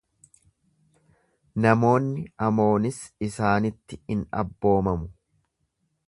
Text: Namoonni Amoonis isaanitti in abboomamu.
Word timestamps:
Namoonni 1.65 2.23
Amoonis 2.47 2.97
isaanitti 3.27 3.99
in 4.15 4.25
abboomamu. 4.43 5.11